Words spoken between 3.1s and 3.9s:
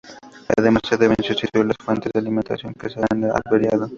han averiado.